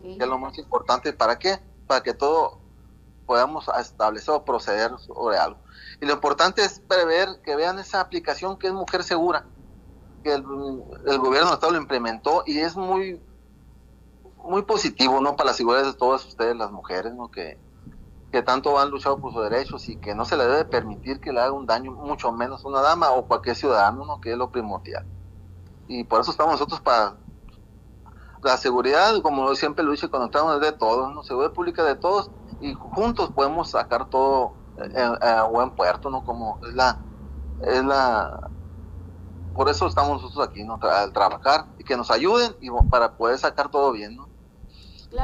que 0.04 0.18
es 0.20 0.28
lo 0.28 0.38
más 0.38 0.58
importante. 0.58 1.14
¿Para 1.14 1.40
qué? 1.40 1.60
Para 1.88 2.04
que 2.04 2.14
todo 2.14 2.60
podamos 3.26 3.68
establecer 3.80 4.34
o 4.34 4.46
proceder 4.46 4.92
sobre 5.00 5.38
algo. 5.38 5.60
Y 6.02 6.06
lo 6.06 6.14
importante 6.14 6.64
es 6.64 6.80
prever 6.80 7.42
que 7.44 7.56
vean 7.56 7.80
esa 7.80 8.02
aplicación 8.02 8.58
que 8.58 8.68
es 8.68 8.74
Mujer 8.74 9.04
Segura, 9.04 9.46
que 10.24 10.34
el, 10.34 10.44
gobierno 10.44 11.50
de 11.50 11.54
Estado 11.54 11.74
lo 11.74 11.78
implementó 11.78 12.44
y 12.46 12.60
es 12.60 12.76
muy 12.76 13.22
muy 14.44 14.62
positivo, 14.62 15.22
¿no? 15.22 15.36
Para 15.36 15.50
la 15.50 15.54
seguridad 15.56 15.86
de 15.86 15.94
todas 15.94 16.24
ustedes, 16.26 16.56
las 16.56 16.72
mujeres, 16.72 17.14
¿no? 17.16 17.32
Que, 17.32 17.58
que 18.32 18.44
tanto 18.44 18.78
han 18.78 18.92
luchado 18.92 19.18
por 19.18 19.34
sus 19.34 19.44
derechos 19.50 19.90
y 19.90 19.98
que 19.98 20.14
no 20.14 20.24
se 20.24 20.38
le 20.38 20.46
debe 20.46 20.66
permitir 20.66 21.20
que 21.20 21.34
le 21.34 21.42
haga 21.42 21.52
un 21.52 21.66
daño, 21.66 21.92
mucho 21.92 22.32
menos 22.32 22.64
una 22.64 22.82
dama 22.82 23.10
o 23.12 23.26
cualquier 23.26 23.56
ciudadano, 23.56 24.06
¿no? 24.06 24.22
Que 24.22 24.34
es 24.34 24.38
lo 24.38 24.52
primordial 24.52 25.06
y 25.88 26.04
por 26.04 26.22
eso 26.22 26.32
estamos 26.32 26.54
nosotros 26.54 26.82
para 26.82 27.16
la 28.44 28.58
seguridad, 28.58 29.22
como 29.22 29.54
siempre 29.56 29.84
lo 29.84 29.92
dicho 29.92 30.10
cuando 30.10 30.28
estamos 30.28 30.60
de 30.60 30.72
todos, 30.72 31.14
¿no? 31.14 31.24
seguridad 31.24 31.54
pública 31.54 31.84
de 31.84 31.96
todos 31.96 32.30
y 32.62 32.74
juntos 32.74 33.32
podemos 33.32 33.72
sacar 33.72 34.10
todo 34.10 34.54
a 35.22 35.44
buen 35.44 35.72
puerto, 35.72 36.10
¿no? 36.10 36.24
Como 36.26 36.60
es 36.68 36.74
la, 36.74 37.00
es 37.62 37.84
la, 37.84 38.50
por 39.54 39.70
eso 39.70 39.88
estamos 39.88 40.22
nosotros 40.22 40.48
aquí, 40.48 40.64
¿no? 40.64 40.80
Al 40.82 41.14
trabajar 41.14 41.68
y 41.80 41.84
que 41.84 41.96
nos 41.96 42.12
ayuden 42.12 42.56
y 42.60 42.70
para 42.90 43.16
poder 43.16 43.38
sacar 43.40 43.72
todo 43.72 43.92
bien, 43.94 44.16
¿no? 44.16 44.28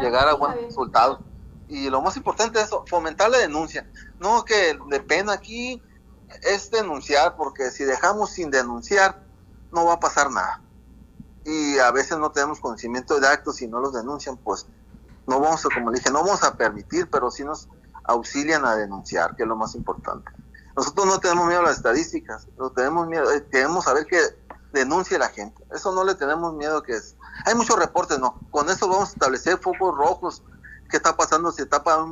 Llegar 0.01 0.27
a 0.27 0.35
buenos 0.35 0.61
resultados. 0.61 1.19
Y 1.67 1.89
lo 1.89 2.01
más 2.01 2.17
importante 2.17 2.59
es 2.59 2.67
eso, 2.67 2.83
fomentar 2.87 3.29
la 3.29 3.39
denuncia. 3.39 3.89
No 4.19 4.45
que 4.45 4.77
de 4.87 4.99
pena 5.01 5.33
aquí 5.33 5.81
es 6.43 6.71
denunciar, 6.71 7.35
porque 7.35 7.71
si 7.71 7.83
dejamos 7.83 8.31
sin 8.31 8.51
denunciar, 8.51 9.23
no 9.71 9.85
va 9.85 9.93
a 9.93 9.99
pasar 9.99 10.31
nada. 10.31 10.61
Y 11.45 11.79
a 11.79 11.91
veces 11.91 12.17
no 12.17 12.31
tenemos 12.31 12.59
conocimiento 12.59 13.19
de 13.19 13.27
actos 13.27 13.61
y 13.61 13.67
no 13.67 13.79
los 13.79 13.93
denuncian, 13.93 14.37
pues 14.37 14.67
no 15.27 15.39
vamos 15.39 15.65
a, 15.65 15.69
como 15.73 15.91
dije, 15.91 16.09
no 16.11 16.23
vamos 16.23 16.43
a 16.43 16.55
permitir, 16.55 17.09
pero 17.09 17.31
sí 17.31 17.43
nos 17.43 17.69
auxilian 18.03 18.65
a 18.65 18.75
denunciar, 18.75 19.35
que 19.35 19.43
es 19.43 19.49
lo 19.49 19.55
más 19.55 19.75
importante. 19.75 20.31
Nosotros 20.75 21.05
no 21.05 21.19
tenemos 21.19 21.47
miedo 21.47 21.59
a 21.59 21.63
las 21.63 21.77
estadísticas, 21.77 22.47
no 22.57 22.71
tenemos 22.71 23.07
miedo, 23.07 23.31
eh, 23.31 23.45
queremos 23.51 23.85
saber 23.85 24.05
que 24.05 24.19
denuncie 24.71 25.19
la 25.19 25.29
gente. 25.29 25.63
Eso 25.71 25.91
no 25.91 26.03
le 26.03 26.15
tenemos 26.15 26.53
miedo 26.53 26.81
que 26.81 26.93
es. 26.93 27.15
Hay 27.45 27.55
muchos 27.55 27.77
reportes, 27.77 28.19
¿no? 28.19 28.39
Con 28.51 28.69
eso 28.69 28.87
vamos 28.87 29.09
a 29.09 29.13
establecer 29.13 29.57
focos 29.57 29.95
rojos. 29.95 30.43
¿Qué 30.89 30.97
está 30.97 31.15
pasando? 31.15 31.51
Si 31.51 31.65
tapa 31.65 32.05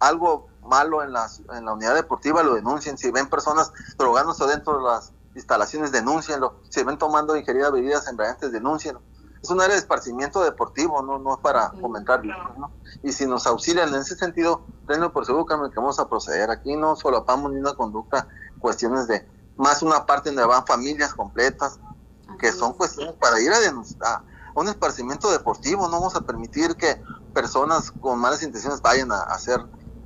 algo 0.00 0.48
malo 0.62 1.02
en, 1.02 1.12
las, 1.12 1.40
en 1.52 1.64
la 1.64 1.72
unidad 1.72 1.94
deportiva, 1.94 2.42
lo 2.42 2.54
denuncien. 2.54 2.98
Si 2.98 3.10
ven 3.10 3.28
personas 3.28 3.72
drogándose 3.96 4.44
dentro 4.46 4.78
de 4.78 4.84
las 4.84 5.12
instalaciones, 5.34 5.92
denúncienlo. 5.92 6.60
Si 6.68 6.82
ven 6.84 6.98
tomando 6.98 7.36
ingeridas 7.36 7.72
bebidas 7.72 8.06
embriagantes, 8.06 8.52
denúncienlo. 8.52 9.02
Es 9.42 9.50
un 9.50 9.60
área 9.60 9.74
de 9.74 9.80
esparcimiento 9.80 10.42
deportivo, 10.42 11.02
no, 11.02 11.18
no 11.18 11.34
es 11.34 11.40
para 11.40 11.70
comentar 11.80 12.24
¿no? 12.24 12.72
Y 13.02 13.12
si 13.12 13.26
nos 13.26 13.46
auxilian 13.46 13.88
en 13.90 14.00
ese 14.00 14.16
sentido, 14.16 14.64
tenlo 14.86 15.12
por 15.12 15.24
seguro 15.26 15.46
que 15.46 15.54
vamos 15.76 15.98
a 15.98 16.08
proceder. 16.08 16.50
Aquí 16.50 16.76
no 16.76 16.96
solapamos 16.96 17.52
ni 17.52 17.58
una 17.58 17.74
conducta, 17.74 18.28
cuestiones 18.58 19.06
de 19.06 19.26
más 19.56 19.82
una 19.82 20.06
parte 20.06 20.30
donde 20.30 20.44
van 20.44 20.64
familias 20.66 21.14
completas, 21.14 21.78
que 22.38 22.52
son 22.52 22.72
cuestiones 22.74 23.14
para 23.14 23.40
ir 23.40 23.50
a, 23.52 23.56
a 24.10 24.22
un 24.54 24.68
esparcimiento 24.68 25.30
deportivo. 25.30 25.88
No 25.88 25.98
vamos 25.98 26.16
a 26.16 26.20
permitir 26.20 26.76
que 26.76 27.00
personas 27.34 27.90
con 27.90 28.18
malas 28.18 28.42
intenciones 28.42 28.80
vayan 28.80 29.12
a, 29.12 29.20
hacer 29.22 29.60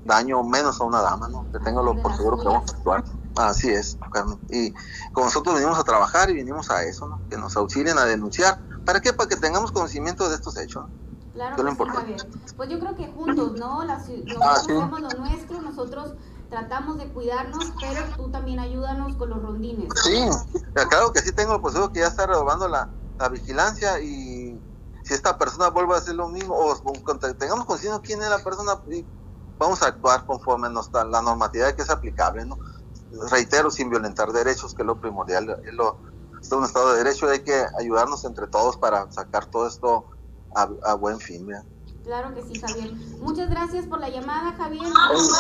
daño 0.05 0.43
menos 0.43 0.81
a 0.81 0.85
una 0.85 1.01
dama, 1.01 1.29
¿no? 1.29 1.51
Que 1.53 1.59
tengo 1.61 1.81
por 2.03 2.17
seguro 2.17 2.39
que 2.39 2.49
vamos 2.49 2.71
a 2.71 2.77
actuar. 2.77 3.05
Así 3.37 3.71
es, 3.71 3.97
Carmen. 4.13 4.39
Y 4.51 4.73
con 5.13 5.25
nosotros 5.25 5.55
venimos 5.55 5.79
a 5.79 5.85
trabajar 5.85 6.29
y 6.31 6.35
venimos 6.35 6.71
a 6.71 6.83
eso, 6.85 7.09
¿no? 7.09 7.21
Que 7.31 7.37
nos 7.37 7.57
auxilien 7.57 7.99
a 7.99 8.05
denunciar. 8.05 8.61
¿Para 8.85 9.01
qué? 9.01 9.13
Para 9.13 9.29
que 9.29 9.37
tengamos 9.37 9.73
conocimiento 9.73 10.29
de 10.29 10.37
estos 10.37 10.57
hechos. 10.57 10.87
Claro, 11.33 11.57
que 11.57 11.71
sí, 11.71 12.17
Pues 12.57 12.69
yo 12.69 12.79
creo 12.79 12.95
que 12.95 13.07
juntos, 13.07 13.53
¿no? 13.53 13.85
Las, 13.85 14.09
nosotros 14.09 14.43
ah, 14.43 14.53
hacemos 14.53 15.01
lo 15.01 15.09
nuestro, 15.11 15.63
nosotros 15.63 16.15
tratamos 16.51 16.99
de 16.99 17.11
cuidarnos, 17.11 17.73
pero 17.81 18.03
tú 18.17 18.31
también 18.31 18.59
ayúdanos 18.59 19.17
con 19.17 19.31
los 19.31 19.41
rondines. 19.41 19.89
Sí, 20.05 20.29
claro 20.91 21.13
que 21.13 21.21
sí 21.21 21.33
tengo 21.33 21.61
pues 21.63 21.75
que 21.93 22.01
ya 22.01 22.09
está 22.09 22.27
redoblando 22.27 22.69
la, 22.69 22.91
la 23.19 23.29
vigilancia 23.31 23.99
y 24.01 24.61
si 25.05 25.15
esta 25.15 25.39
persona 25.39 25.71
vuelve 25.71 25.95
a 25.95 25.99
hacer 25.99 26.15
lo 26.15 26.29
mismo 26.29 26.55
o, 26.55 26.75
tengamos 27.39 27.65
conocimiento 27.65 28.03
quién 28.03 28.23
es 28.23 28.29
la 28.29 28.45
persona, 28.45 28.83
vamos 29.59 29.83
a 29.83 29.87
actuar 29.87 30.27
conforme 30.27 30.69
nos 30.69 30.91
la 30.93 31.23
normatividad 31.23 31.75
que 31.75 31.83
es 31.83 31.91
aplicable, 31.91 32.45
¿no? 32.45 32.59
Reitero, 33.31 33.71
sin 33.71 33.91
violentar 33.91 34.33
derechos, 34.33 34.75
que 34.75 34.83
es 34.83 34.87
lo 34.87 35.01
primordial, 35.01 35.57
es, 35.65 35.73
lo, 35.73 36.01
es 36.43 36.53
un 36.53 36.65
Estado 36.65 36.93
de 36.93 37.05
Derecho, 37.05 37.29
hay 37.29 37.41
que 37.41 37.65
ayudarnos 37.79 38.25
entre 38.25 38.47
todos 38.49 38.77
para 38.77 39.11
sacar 39.13 39.47
todo 39.47 39.67
esto 39.67 40.07
a, 40.55 40.95
buen 40.95 41.19
fin. 41.19 41.49
Claro 42.05 42.35
que 42.35 42.43
sí, 42.43 42.61
Javier. 42.61 42.93
Muchas 43.21 43.49
gracias 43.49 43.87
por 43.87 44.01
la 44.01 44.09
llamada, 44.09 44.53
Javier. 44.53 44.89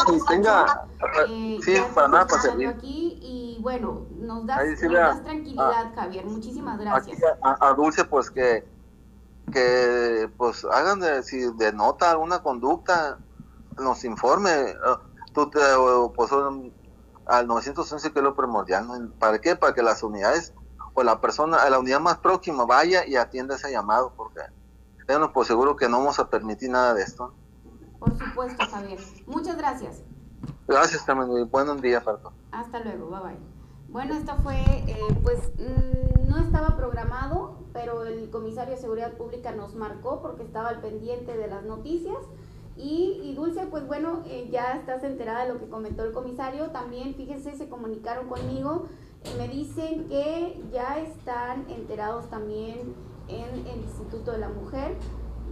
Sí, 0.06 0.18
tenga, 0.28 0.86
eh, 1.28 1.58
sí, 1.62 1.74
para 1.94 2.08
nada, 2.08 2.26
para 2.26 2.40
servir. 2.40 2.68
aquí 2.68 3.18
y 3.20 3.58
bueno, 3.60 4.06
nos 4.16 4.46
das, 4.46 4.78
tranquilidad, 4.78 5.86
ah. 5.86 5.92
Javier. 5.94 6.24
Muchísimas 6.24 6.78
gracias. 6.78 7.18
a, 7.42 7.74
Dulce, 7.74 8.04
pues 8.04 8.30
que 8.30 8.64
que 9.52 10.30
pues 10.36 10.64
hagan 10.64 11.00
de, 11.00 11.22
si 11.24 11.52
denota 11.56 12.12
alguna 12.12 12.42
conducta, 12.42 13.18
nos 13.76 14.04
informe. 14.04 14.74
Ah, 14.86 15.00
tú 15.32 15.50
te, 15.50 15.58
pues, 16.14 16.30
al 17.26 17.46
911 17.46 18.12
que 18.12 18.18
es 18.18 18.22
lo 18.22 18.36
primordial, 18.36 19.12
¿Para 19.18 19.40
qué? 19.40 19.56
Para 19.56 19.74
que 19.74 19.82
las 19.82 20.02
unidades 20.02 20.54
o 20.94 21.02
la 21.02 21.20
persona, 21.20 21.68
la 21.68 21.78
unidad 21.78 22.00
más 22.00 22.18
próxima 22.18 22.64
vaya 22.64 23.06
y 23.06 23.16
atienda 23.16 23.56
ese 23.56 23.70
llamado, 23.70 24.12
porque 24.16 24.40
tenemos 25.06 25.30
por 25.30 25.46
seguro 25.46 25.76
que 25.76 25.88
no 25.88 25.98
vamos 25.98 26.18
a 26.18 26.28
permitir 26.28 26.70
nada 26.70 26.94
de 26.94 27.02
esto. 27.02 27.32
Por 27.98 28.18
supuesto, 28.18 28.64
Javier. 28.70 28.98
Muchas 29.26 29.56
gracias. 29.56 30.02
Gracias, 30.66 31.04
también. 31.04 31.50
Buenos 31.50 31.80
días, 31.80 32.02
Farto. 32.02 32.32
Hasta 32.50 32.80
luego, 32.80 33.08
bye 33.10 33.20
bye. 33.20 33.38
Bueno, 33.88 34.14
esto 34.14 34.34
fue, 34.42 34.56
eh, 34.56 34.96
pues 35.22 35.52
mm, 35.58 36.28
no 36.28 36.38
estaba 36.38 36.76
programado, 36.76 37.58
pero 37.72 38.04
el 38.04 38.30
comisario 38.30 38.74
de 38.74 38.80
Seguridad 38.80 39.12
Pública 39.12 39.52
nos 39.52 39.74
marcó 39.74 40.22
porque 40.22 40.42
estaba 40.42 40.70
al 40.70 40.80
pendiente 40.80 41.36
de 41.36 41.46
las 41.46 41.64
noticias. 41.64 42.16
Y, 42.76 43.34
Dulce, 43.36 43.66
pues 43.66 43.86
bueno, 43.86 44.22
eh, 44.24 44.48
ya 44.50 44.76
estás 44.76 45.04
enterada 45.04 45.44
de 45.44 45.52
lo 45.52 45.60
que 45.60 45.68
comentó 45.68 46.04
el 46.04 46.12
comisario. 46.12 46.70
También, 46.70 47.14
fíjense, 47.14 47.54
se 47.54 47.68
comunicaron 47.68 48.28
conmigo. 48.28 48.86
Me 49.38 49.48
dicen 49.48 50.08
que 50.08 50.62
ya 50.72 50.98
están 50.98 51.70
enterados 51.70 52.28
también 52.28 52.94
en 53.28 53.66
el 53.66 53.80
Instituto 53.82 54.32
de 54.32 54.38
la 54.38 54.48
Mujer. 54.48 54.96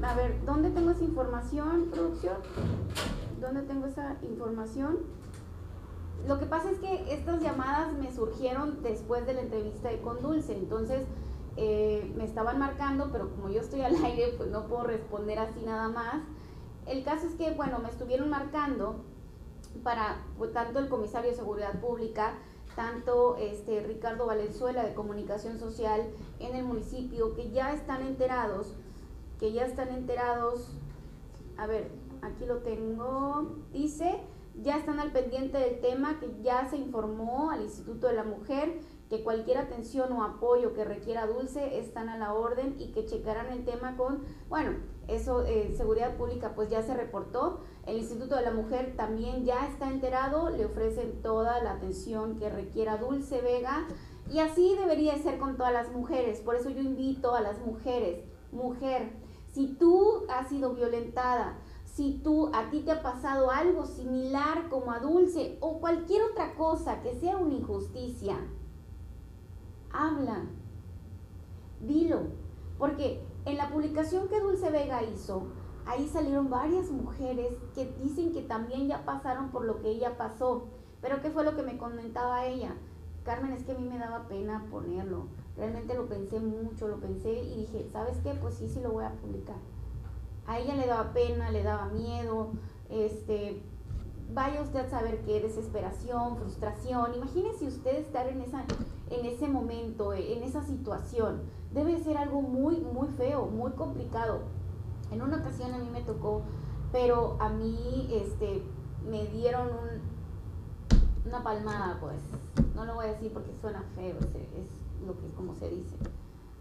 A 0.03 0.15
ver, 0.15 0.45
¿dónde 0.45 0.71
tengo 0.71 0.91
esa 0.91 1.05
información, 1.05 1.89
producción? 1.91 2.37
¿Dónde 3.41 3.63
tengo 3.63 3.87
esa 3.87 4.17
información? 4.23 4.99
Lo 6.27 6.39
que 6.39 6.47
pasa 6.47 6.71
es 6.71 6.79
que 6.79 7.15
estas 7.15 7.43
llamadas 7.43 7.93
me 7.95 8.13
surgieron 8.13 8.83
después 8.83 9.27
de 9.27 9.35
la 9.35 9.41
entrevista 9.41 9.89
de 9.89 10.01
con 10.01 10.21
Dulce, 10.21 10.55
entonces 10.55 11.07
eh, 11.57 12.13
me 12.17 12.25
estaban 12.25 12.59
marcando, 12.59 13.09
pero 13.11 13.31
como 13.31 13.49
yo 13.51 13.61
estoy 13.61 13.81
al 13.83 13.97
aire, 14.05 14.35
pues 14.37 14.51
no 14.51 14.67
puedo 14.67 14.85
responder 14.85 15.39
así 15.39 15.61
nada 15.65 15.89
más. 15.89 16.23
El 16.87 17.05
caso 17.05 17.27
es 17.27 17.35
que, 17.35 17.53
bueno, 17.53 17.79
me 17.79 17.89
estuvieron 17.89 18.29
marcando 18.29 19.05
para 19.83 20.19
pues, 20.39 20.53
tanto 20.53 20.79
el 20.79 20.89
comisario 20.89 21.31
de 21.31 21.37
Seguridad 21.37 21.81
Pública, 21.81 22.35
tanto 22.77 23.37
este 23.37 23.81
Ricardo 23.81 24.27
Valenzuela 24.27 24.85
de 24.85 24.95
Comunicación 24.95 25.59
Social 25.59 26.09
en 26.39 26.55
el 26.57 26.65
municipio, 26.65 27.35
que 27.35 27.51
ya 27.51 27.73
están 27.73 28.03
enterados, 28.03 28.75
que 29.39 29.53
ya 29.53 29.65
están 29.67 29.89
enterados, 29.89 30.73
a 31.57 31.67
ver, 31.67 31.91
aquí 32.23 32.47
lo 32.47 32.59
tengo, 32.59 33.57
dice, 33.73 34.21
ya 34.63 34.77
están 34.77 35.01
al 35.01 35.13
pendiente 35.13 35.59
del 35.59 35.81
tema, 35.81 36.19
que 36.21 36.31
ya 36.43 36.69
se 36.69 36.77
informó 36.77 37.51
al 37.51 37.63
Instituto 37.63 38.09
de 38.09 38.15
la 38.15 38.25
Mujer 38.25 38.81
que 39.11 39.25
cualquier 39.25 39.59
atención 39.59 40.13
o 40.13 40.23
apoyo 40.23 40.73
que 40.73 40.85
requiera 40.85 41.27
Dulce 41.27 41.81
están 41.81 42.09
a 42.09 42.17
la 42.17 42.33
orden 42.33 42.77
y 42.79 42.93
que 42.93 43.07
checarán 43.07 43.49
el 43.49 43.65
tema 43.65 43.97
con, 43.97 44.23
bueno, 44.49 44.77
eso, 45.09 45.45
eh, 45.45 45.75
Seguridad 45.77 46.17
Pública 46.17 46.53
pues 46.55 46.71
ya 46.71 46.83
se 46.83 46.95
reportó, 46.95 47.59
el 47.91 47.99
Instituto 47.99 48.37
de 48.37 48.43
la 48.43 48.53
Mujer 48.53 48.95
también 48.97 49.45
ya 49.45 49.67
está 49.67 49.91
enterado, 49.91 50.49
le 50.51 50.65
ofrecen 50.65 51.21
toda 51.23 51.61
la 51.63 51.73
atención 51.73 52.39
que 52.39 52.49
requiera 52.49 52.99
Dulce 52.99 53.41
Vega 53.41 53.89
y 54.31 54.39
así 54.39 54.77
debería 54.79 55.19
ser 55.19 55.39
con 55.39 55.57
todas 55.57 55.73
las 55.73 55.91
mujeres, 55.91 56.41
por 56.41 56.55
eso 56.55 56.71
yo 56.71 56.81
invito 56.81 57.35
a 57.35 57.41
las 57.41 57.59
mujeres, 57.67 58.25
mujer, 58.53 59.13
si 59.53 59.67
tú 59.67 60.25
has 60.29 60.49
sido 60.49 60.73
violentada, 60.75 61.59
si 61.85 62.21
tú 62.23 62.53
a 62.55 62.71
ti 62.71 62.81
te 62.81 62.93
ha 62.93 63.03
pasado 63.03 63.51
algo 63.51 63.85
similar 63.85 64.69
como 64.69 64.93
a 64.93 65.01
Dulce 65.01 65.59
o 65.61 65.81
cualquier 65.81 66.23
otra 66.23 66.55
cosa 66.55 67.03
que 67.03 67.17
sea 67.17 67.39
una 67.39 67.55
injusticia, 67.55 68.37
habla, 69.93 70.45
dilo, 71.81 72.21
porque 72.79 73.21
en 73.47 73.57
la 73.57 73.69
publicación 73.69 74.29
que 74.29 74.39
Dulce 74.39 74.71
Vega 74.71 75.03
hizo, 75.03 75.49
ahí 75.91 76.09
salieron 76.09 76.49
varias 76.49 76.89
mujeres 76.91 77.53
que 77.75 77.93
dicen 78.01 78.33
que 78.33 78.43
también 78.43 78.87
ya 78.87 79.05
pasaron 79.05 79.51
por 79.51 79.65
lo 79.65 79.81
que 79.81 79.89
ella 79.89 80.17
pasó. 80.17 80.69
Pero 81.03 81.21
¿qué 81.21 81.31
fue 81.31 81.45
lo 81.45 81.57
que 81.57 81.63
me 81.63 81.79
comentaba 81.79 82.47
ella? 82.47 82.77
Carmen, 83.25 83.53
es 83.53 83.65
que 83.65 83.73
a 83.73 83.79
mí 83.79 83.89
me 83.89 83.99
daba 83.99 84.29
pena 84.29 84.67
ponerlo. 84.71 85.27
Realmente 85.57 85.95
lo 85.95 86.07
pensé 86.07 86.39
mucho, 86.39 86.87
lo 86.87 87.01
pensé 87.01 87.33
y 87.33 87.57
dije, 87.57 87.89
¿sabes 87.93 88.19
qué? 88.23 88.35
Pues 88.35 88.55
sí, 88.55 88.69
sí 88.69 88.81
lo 88.81 88.93
voy 88.93 89.05
a 89.05 89.15
publicar. 89.15 89.57
A 90.47 90.61
ella 90.61 90.77
le 90.77 90.87
daba 90.87 91.13
pena, 91.13 91.51
le 91.51 91.65
daba 91.65 91.87
miedo, 91.87 92.53
este, 92.89 93.61
vaya 94.33 94.63
usted 94.63 94.81
a 94.81 94.91
saber 94.91 95.23
qué 95.23 95.41
desesperación, 95.41 96.37
frustración. 96.37 97.15
Imagínese 97.17 97.67
usted 97.67 97.97
estar 97.97 98.29
en 98.29 98.43
esa 98.43 98.65
en 99.11 99.27
ese 99.27 99.49
momento, 99.49 100.13
en 100.13 100.45
esa 100.45 100.63
situación. 100.63 101.43
Debe 101.75 101.99
ser 101.99 102.17
algo 102.17 102.43
muy 102.43 102.77
muy 102.77 103.09
feo, 103.09 103.47
muy 103.47 103.73
complicado. 103.73 104.60
En 105.11 105.23
una 105.23 105.39
ocasión 105.39 105.75
a 105.75 105.79
mí 105.79 105.89
me 105.91 106.03
tocó, 106.03 106.43
pero 106.93 107.37
a 107.41 107.49
mí 107.49 108.09
este 108.13 108.63
me 109.09 109.27
dieron 109.27 109.69
un, 109.69 111.27
una 111.27 111.43
palmada, 111.43 111.99
pues. 112.01 112.21
No 112.75 112.85
lo 112.85 112.95
voy 112.95 113.07
a 113.07 113.09
decir 113.09 113.33
porque 113.33 113.53
suena 113.61 113.83
feo, 113.95 114.17
es, 114.19 114.35
es 114.35 114.71
lo 115.07 115.19
que 115.19 115.29
como 115.35 115.55
se 115.55 115.69
dice. 115.69 115.97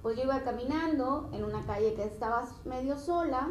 Pues 0.01 0.17
yo 0.17 0.23
iba 0.23 0.41
caminando 0.43 1.29
en 1.33 1.43
una 1.43 1.65
calle 1.65 1.93
que 1.93 2.03
estaba 2.03 2.47
medio 2.65 2.97
sola, 2.97 3.49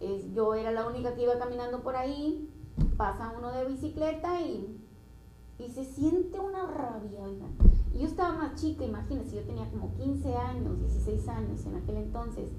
es, 0.00 0.32
yo 0.32 0.54
era 0.54 0.72
la 0.72 0.86
única 0.86 1.14
que 1.14 1.22
iba 1.22 1.38
caminando 1.38 1.80
por 1.82 1.96
ahí, 1.96 2.50
pasa 2.96 3.32
uno 3.36 3.52
de 3.52 3.66
bicicleta 3.66 4.40
y, 4.40 4.80
y 5.58 5.68
se 5.68 5.84
siente 5.84 6.38
una 6.38 6.66
rabia, 6.66 7.20
Y 7.94 8.00
yo 8.00 8.06
estaba 8.06 8.36
más 8.36 8.60
chica, 8.60 8.84
imagínense, 8.84 9.36
yo 9.36 9.42
tenía 9.44 9.68
como 9.70 9.94
15 9.94 10.36
años, 10.36 10.78
16 10.80 11.28
años 11.28 11.64
en 11.64 11.76
aquel 11.76 11.96
entonces. 11.96 12.50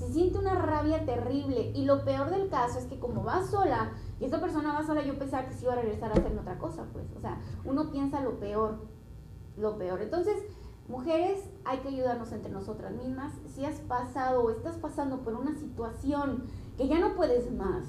Se 0.00 0.10
siente 0.14 0.38
una 0.38 0.54
rabia 0.54 1.04
terrible 1.04 1.72
y 1.74 1.84
lo 1.84 2.06
peor 2.06 2.30
del 2.30 2.48
caso 2.48 2.78
es 2.78 2.86
que 2.86 2.98
como 2.98 3.22
va 3.22 3.46
sola, 3.46 3.92
y 4.18 4.24
esta 4.24 4.40
persona 4.40 4.72
va 4.72 4.82
sola, 4.82 5.04
yo 5.04 5.18
pensaba 5.18 5.46
que 5.46 5.52
se 5.52 5.64
iba 5.64 5.74
a 5.74 5.76
regresar 5.76 6.08
a 6.08 6.14
hacerme 6.14 6.40
otra 6.40 6.56
cosa, 6.56 6.86
pues, 6.90 7.04
o 7.14 7.20
sea, 7.20 7.38
uno 7.66 7.90
piensa 7.90 8.22
lo 8.22 8.40
peor, 8.40 8.78
lo 9.58 9.76
peor. 9.76 10.00
Entonces, 10.00 10.42
mujeres, 10.88 11.44
hay 11.66 11.80
que 11.80 11.88
ayudarnos 11.88 12.32
entre 12.32 12.50
nosotras 12.50 12.94
mismas. 12.94 13.34
Si 13.54 13.66
has 13.66 13.78
pasado 13.80 14.42
o 14.42 14.48
estás 14.48 14.78
pasando 14.78 15.18
por 15.20 15.34
una 15.34 15.54
situación 15.54 16.44
que 16.78 16.88
ya 16.88 16.98
no 16.98 17.14
puedes 17.14 17.52
más, 17.52 17.84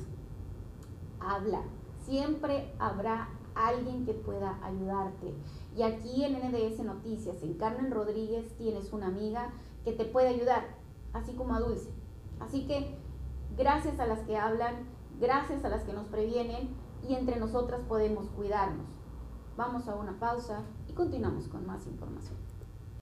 habla, 1.21 1.61
siempre 2.03 2.75
habrá 2.77 3.29
alguien 3.55 4.05
que 4.05 4.13
pueda 4.13 4.59
ayudarte. 4.65 5.33
Y 5.77 5.83
aquí 5.83 6.25
en 6.25 6.33
NDS 6.33 6.83
Noticias, 6.83 7.41
en 7.41 7.53
Carmen 7.53 7.89
Rodríguez, 7.89 8.53
tienes 8.57 8.91
una 8.91 9.07
amiga 9.07 9.53
que 9.85 9.93
te 9.93 10.03
puede 10.03 10.27
ayudar, 10.27 10.75
así 11.13 11.35
como 11.35 11.55
a 11.55 11.61
Dulce. 11.61 12.00
Así 12.41 12.65
que 12.67 12.97
gracias 13.57 13.99
a 13.99 14.07
las 14.07 14.19
que 14.19 14.37
hablan, 14.37 14.87
gracias 15.19 15.63
a 15.63 15.69
las 15.69 15.83
que 15.83 15.93
nos 15.93 16.07
previenen 16.07 16.69
y 17.07 17.15
entre 17.15 17.39
nosotras 17.39 17.81
podemos 17.87 18.27
cuidarnos. 18.29 18.87
Vamos 19.57 19.87
a 19.87 19.95
una 19.95 20.19
pausa 20.19 20.63
y 20.87 20.93
continuamos 20.93 21.47
con 21.47 21.65
más 21.65 21.85
información. 21.87 22.50